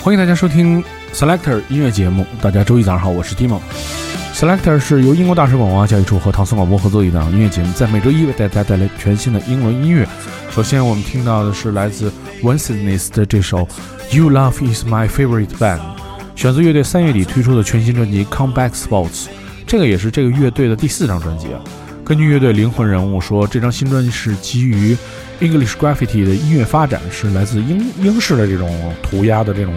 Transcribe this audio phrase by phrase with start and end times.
[0.00, 2.24] 欢迎大家收听 Selector 音乐节目。
[2.40, 3.60] 大家周一早上好，我是 Timo。
[4.32, 10.06] Selector 是由英国大使馆文化教育处和唐宋广播合作一档音乐节目，在每周一为大家带来全新的英文音乐。
[10.50, 12.12] 首先，我们听到的是来自
[12.42, 13.66] One s i d n e s s 的这首
[14.16, 15.78] 《You Love Is My Favorite Band》，
[16.36, 19.24] 选择乐队三月底推出的全新专辑《Comeback Sports》。
[19.66, 21.60] 这个也是这个乐队的第四张专辑啊。
[22.08, 24.96] 根据乐队灵魂人物说，这张新专辑是基于
[25.40, 29.74] English Graffiti 的音乐发展，是来自英英式的这种涂鸦的这种。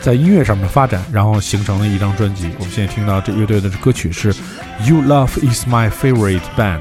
[0.00, 2.48] 在音乐上面的发展，然后形成的一张专辑。
[2.58, 4.32] 我们现在听到这乐队的歌曲是
[4.86, 6.80] 《You Love Is My Favorite Band》。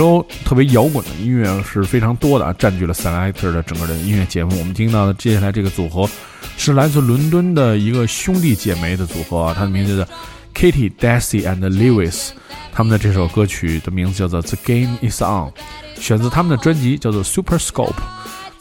[0.00, 4.58] 周特别摇滚的音乐是非常多的啊，占据了 Selector 的整个的音乐节目。
[4.58, 6.08] 我们听到的接下来这个组合
[6.56, 10.08] 是来自伦敦的一个兄弟姐妹的组合啊，它的名字叫
[10.54, 12.30] Kitty, Daisy and Lewis。
[12.72, 15.52] 他们的这首歌曲的名字叫做《The Game Is On》，
[15.96, 17.92] 选自他们的专辑叫做 Super Scope。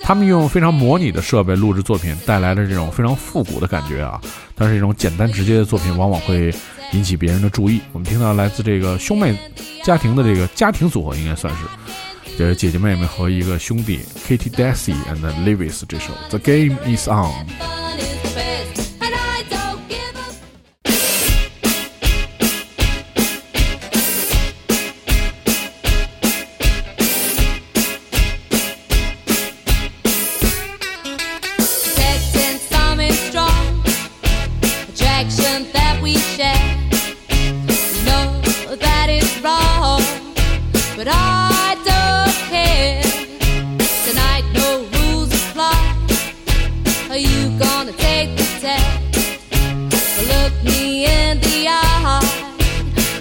[0.02, 4.20] 他们用非常模拟的设备录制作品，带来了这种非常复古的感觉啊。
[4.56, 6.54] 但是这种简单直接的作品往往会。
[6.94, 7.82] 引起别人的注意。
[7.92, 9.38] 我们听到来自这个兄妹
[9.84, 17.46] 家庭的这个家庭组合，应该算是的姐姐妹妹和一个兄弟，Katy, Daisy and Lewis 这首 The Game Is On。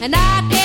[0.00, 0.57] and I.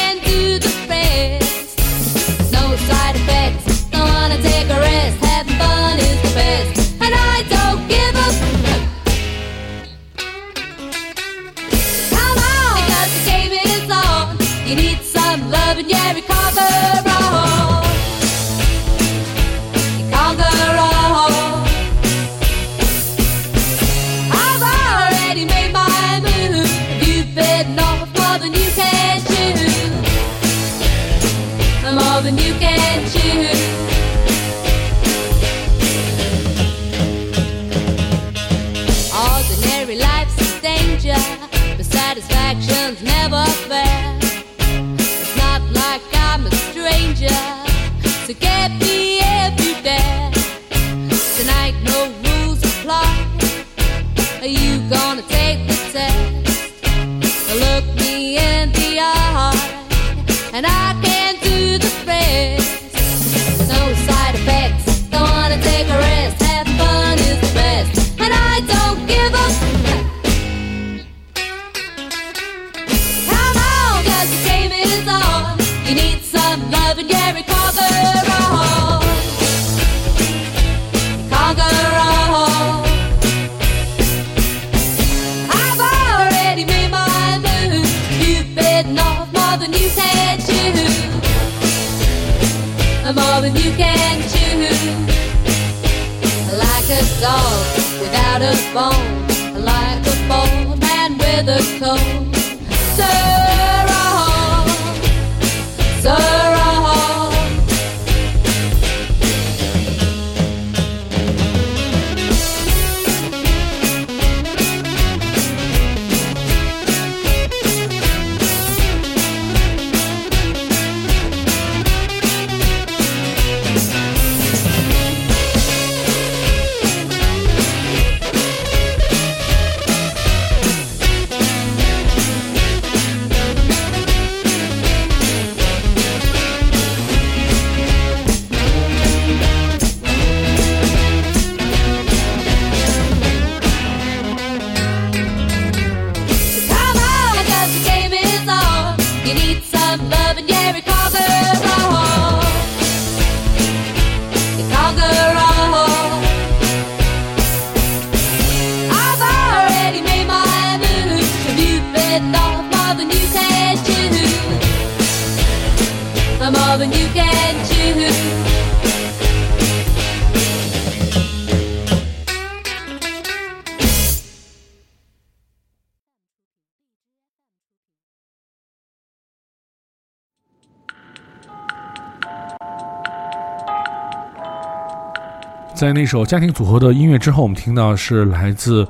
[185.75, 188.87] 在那首家庭组合的音乐之后，我们听到是来自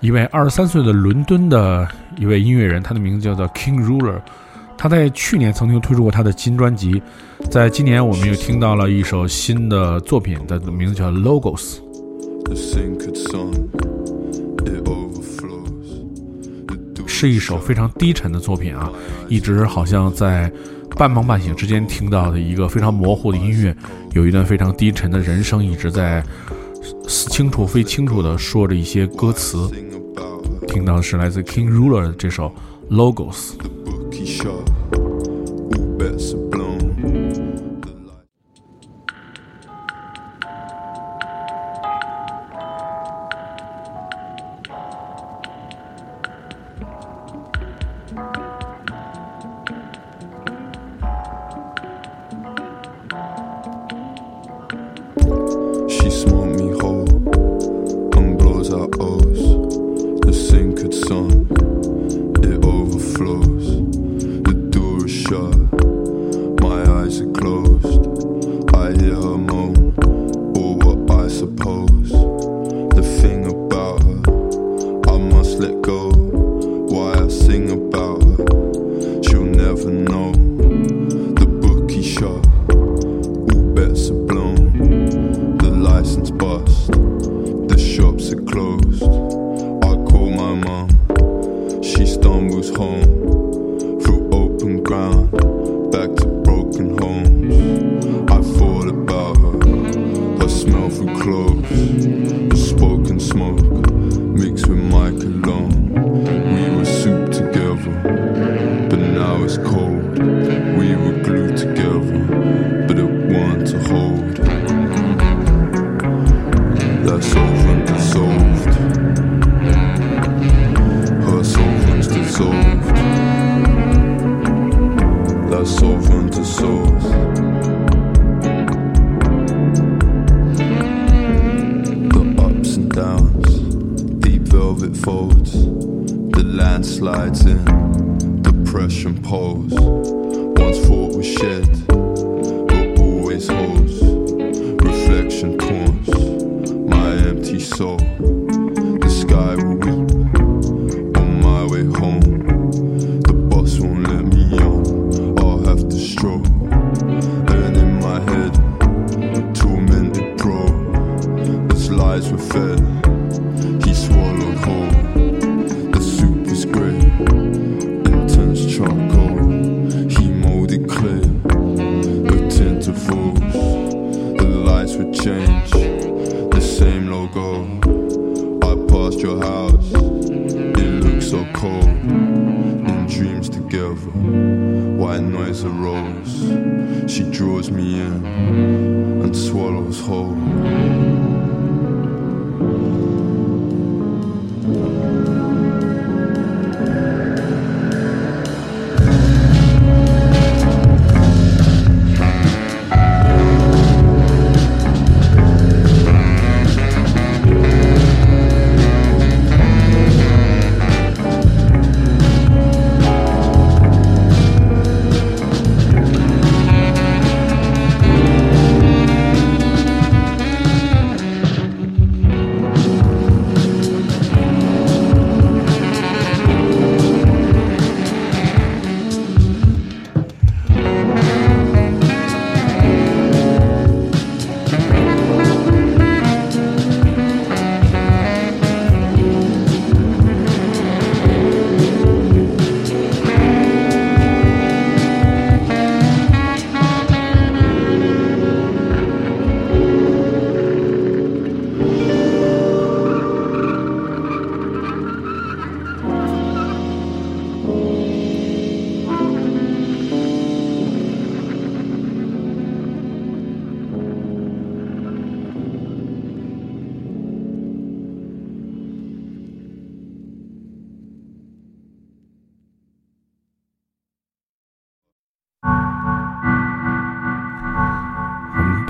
[0.00, 4.20] 一位二十三岁的伦敦的一位音乐人，他的名字叫做 King Ruler。
[4.76, 7.02] 他在去年曾经推出过他的新专辑，
[7.50, 11.78] 在今年我们又听到了一首新的作品，的名字叫 Logos。
[17.06, 18.90] 是一首非常低沉的作品啊，
[19.28, 20.52] 一直好像在。
[20.96, 23.74] 半梦半醒之间听到的一个非常模糊的音乐，
[24.12, 26.22] 有一段非常低沉的人声一直在
[27.08, 29.68] 清楚非清楚的说着一些歌词。
[30.68, 32.52] 听到的是来自 King Ruler 的这首
[32.90, 33.52] Logos。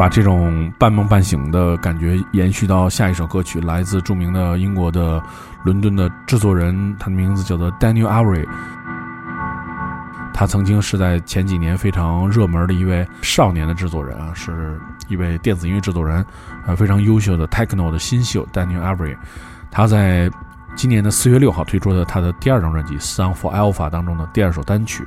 [0.02, 5.22] 把这种半梦半醒的感觉延续到下一首歌曲，来自著名的英国的
[5.62, 8.44] 伦敦的制作人，他的名字叫做 Daniel Avery。
[10.34, 16.26] 他曾经是在前几年非常热门的一位少年的制作人啊，是一位电子音乐制作人，
[16.66, 19.16] 呃，非常优秀的 Techno 的新秀 Daniel Avery。
[19.70, 20.28] 他在
[20.74, 25.06] 今年的四月六号推出的他的第二张专辑《Song for Alpha》当中的第二首单曲。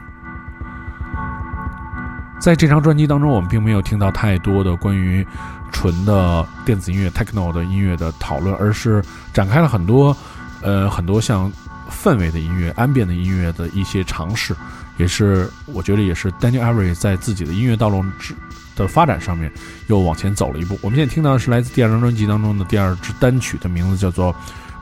[2.45, 5.25] 在这张专辑当中，我们并没有听到太多的关于
[5.71, 10.15] 纯的电子音乐 techno 的音乐的讨论，而是展开了很多，
[10.61, 11.51] 呃，很多像
[11.89, 14.55] 氛围的音乐、安变的音乐的一些尝试，
[14.97, 18.35] 也是我觉得也是 Daniel Avery 在自己的音乐道路之
[18.75, 19.51] 的发展上面
[19.87, 20.77] 又往前走了一步。
[20.83, 24.35] 我们现在听到的是来自第二张专辑当中的第二支单曲，的名字叫做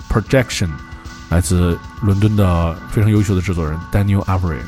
[0.09, 0.67] Projection，
[1.29, 4.59] 来自伦敦的非常优秀的制作人 Daniel Avery。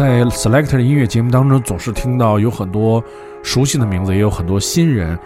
[0.00, 3.04] 在 Selector 音乐节目当中，总是听到有很多
[3.42, 5.18] 熟悉的名字，也有很多新人，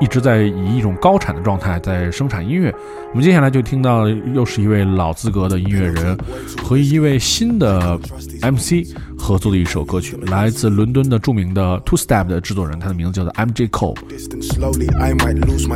[0.00, 2.74] 一直在以一种高产的状态在生产音乐。
[3.10, 6.16] 我们接下来就听到，又是一位老资格的音乐人
[6.62, 7.98] 和一位新的
[8.42, 13.96] MC 合作的一首歌曲，来自伦敦的著名的 Two Step 的制作人，他的名字叫做 MJ Cole。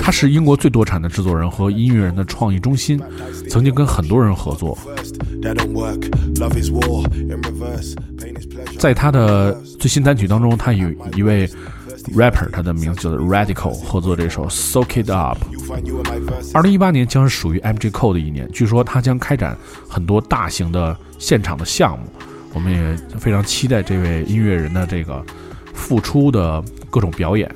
[0.03, 3.01] 他是英国最多产的制作人和音乐人的创意中心，
[3.49, 4.77] 曾经跟很多人合作。
[8.79, 11.49] 在他的最新单曲当中，他有一位
[12.15, 15.39] rapper，他的名字叫做 Radical，合作这首 Soak It Up。
[16.55, 19.57] 二零一八年将是属于 MJ Cole 的一年，据说他将开展
[19.89, 22.07] 很多大型的现场的项目，
[22.53, 25.25] 我们也非常期待这位音乐人的这个
[25.75, 27.51] 复出的各种表演。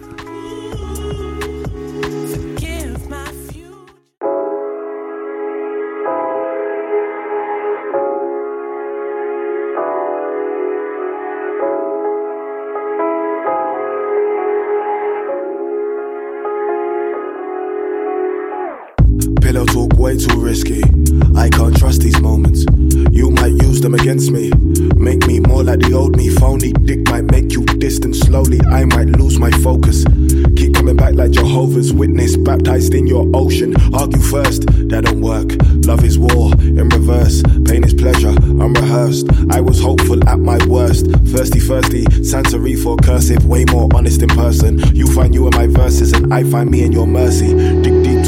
[25.64, 26.29] Like the old me.
[26.29, 28.61] Phony dick might make you distant slowly.
[28.70, 30.05] I might lose my focus.
[30.57, 33.74] Keep coming back like Jehovah's Witness, baptized in your ocean.
[33.94, 35.48] Argue first, that don't work.
[35.87, 37.42] Love is war in reverse.
[37.66, 39.27] Pain is pleasure, unrehearsed.
[39.50, 41.07] I was hopeful at my worst.
[41.33, 43.46] Thirsty, thirsty, Santery for cursive.
[43.46, 44.79] Way more honest in person.
[44.94, 47.55] You find you in my verses, and I find me in your mercy.
[47.83, 48.23] Dig deep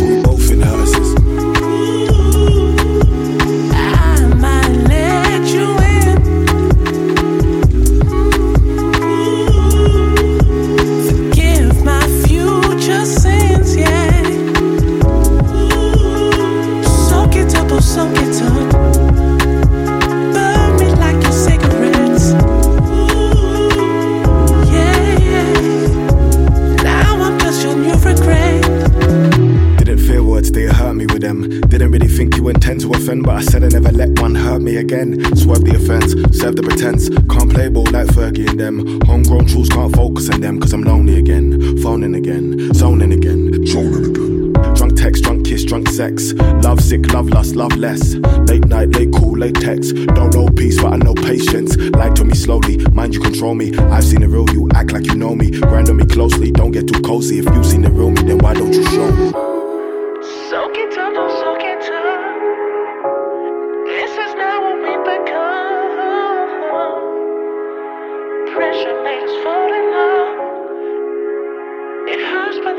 [33.47, 35.23] said I never let one hurt me again.
[35.37, 37.09] Swerve the offense, serve the pretense.
[37.09, 39.01] Can't play ball like Fergie and them.
[39.03, 41.79] Homegrown truths can't focus on them, cause I'm lonely again.
[41.83, 44.53] Phoning again, zoning again, zoning again.
[44.75, 46.33] Drunk text, drunk kiss, drunk sex.
[46.65, 48.15] Love sick, love lust, love less.
[48.49, 49.95] Late night, late cool, late text.
[49.95, 51.77] Don't know peace, but I know patience.
[51.77, 53.77] Lie to me slowly, mind you control me.
[53.79, 55.51] I've seen the real you, act like you know me.
[55.51, 57.39] Grind on me closely, don't get too cozy.
[57.39, 59.56] If you seen the real me, then why don't you show me?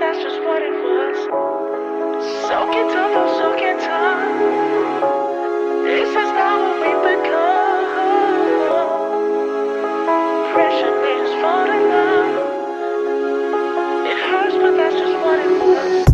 [0.08, 1.18] That's just what it was.
[2.48, 4.24] Soak it up, don't soak it up.
[5.84, 7.88] This is not what we've become.
[10.54, 12.32] Pressure made us fall in love.
[14.08, 16.07] It hurts, but that's just what it was.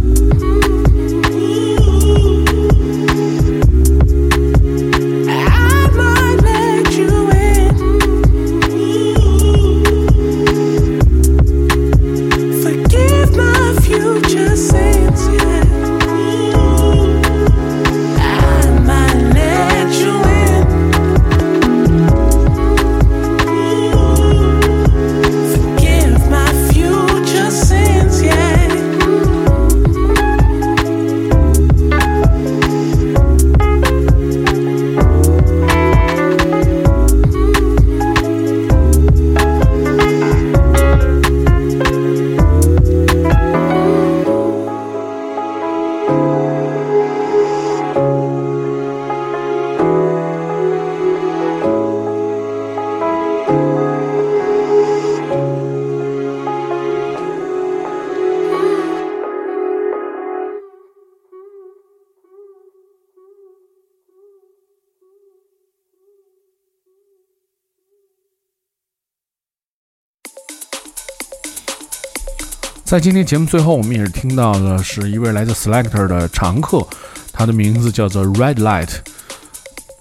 [72.86, 76.86] 在今天节目最后，我们也是听到的是一位来自 Selector 的常客，
[77.32, 78.90] 他的名字叫做 Red Light，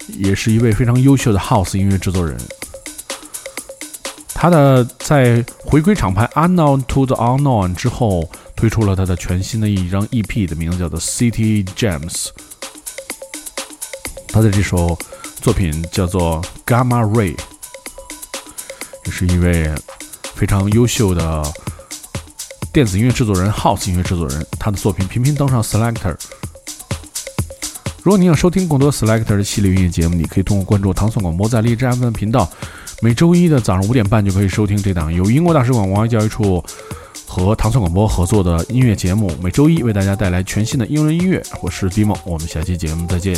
[0.08, 2.36] 也是一位非常优秀的 House 音乐制作人。
[4.34, 12.26] 他的在回归厂牌 Unknown to the Unknown 之后，推出了他的全新的一张 EP，的名字叫做 City Gems。
[14.28, 14.98] 他的这首
[15.40, 17.36] 作品叫做 Gamma Ray，
[19.06, 19.72] 也是一位
[20.34, 21.42] 非常优秀的
[22.72, 24.46] 电子音乐制作人、House 音乐制作人。
[24.58, 26.16] 他的作品频频登上 Selector。
[28.02, 32.50] 如果你想收听更多 Selector 系列音乐节目，你可以通过关注唐宋广播在荔枝 FM 频道，
[33.02, 36.64] 每周一的早上五点半就可以收听这档由英国大使馆文化教育处
[37.26, 41.42] 和唐宋广播合作的音乐节目，每周一为大家带来全新的英文音乐。
[41.61, 43.37] 我是 Dimo，我们下期节目再见。